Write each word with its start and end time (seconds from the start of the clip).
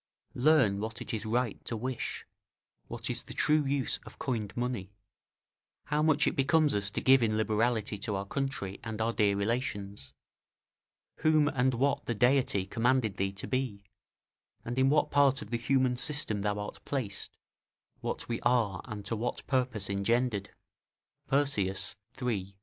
["Learn 0.33 0.79
what 0.79 0.99
it 0.99 1.13
is 1.13 1.27
right 1.27 1.63
to 1.65 1.77
wish; 1.77 2.25
what 2.87 3.07
is 3.07 3.21
the 3.21 3.35
true 3.35 3.63
use 3.63 3.99
of 4.03 4.17
coined 4.17 4.57
money; 4.57 4.95
how 5.85 6.01
much 6.01 6.25
it 6.25 6.35
becomes 6.35 6.73
us 6.73 6.89
to 6.89 7.01
give 7.01 7.21
in 7.21 7.37
liberality 7.37 7.99
to 7.99 8.15
our 8.15 8.25
country 8.25 8.79
and 8.83 8.99
our 8.99 9.13
dear 9.13 9.35
relations; 9.37 10.11
whom 11.17 11.47
and 11.49 11.75
what 11.75 12.07
the 12.07 12.15
Deity 12.15 12.65
commanded 12.65 13.17
thee 13.17 13.31
to 13.33 13.45
be; 13.45 13.83
and 14.65 14.79
in 14.79 14.89
what 14.89 15.11
part 15.11 15.43
of 15.43 15.51
the 15.51 15.57
human 15.57 15.95
system 15.95 16.41
thou 16.41 16.57
art 16.57 16.83
placed; 16.83 17.37
what 17.99 18.27
we 18.27 18.41
are 18.41 18.81
ant 18.85 19.05
to 19.05 19.15
what 19.15 19.45
purpose 19.45 19.87
engendered." 19.87 20.49
Persius, 21.27 21.95
iii. 22.19 22.55